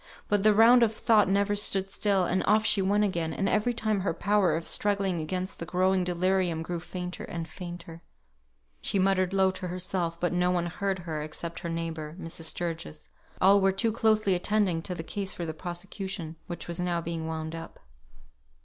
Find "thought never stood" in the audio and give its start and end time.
0.95-1.87